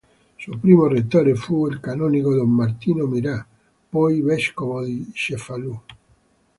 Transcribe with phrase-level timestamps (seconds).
[0.35, 3.45] Suo primo rettore fu il canonico don Martino Mira,
[3.87, 5.79] poi vescovo di Cefalù.